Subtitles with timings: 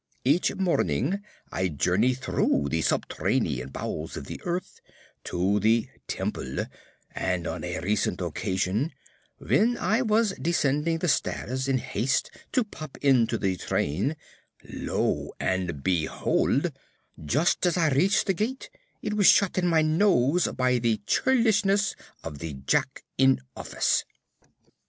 [0.25, 1.21] Each morning
[1.51, 4.81] I journey through the subterranean bowels of the earth
[5.25, 6.65] to the Temple,
[7.13, 8.93] and on a recent occasion,
[9.37, 14.15] when I was descending the stairs in haste to pop into the train,
[14.67, 16.71] lo and behold,
[17.23, 18.71] just as I reached the gate,
[19.03, 24.03] it was shut in my nose by the churlishness of the jack in office!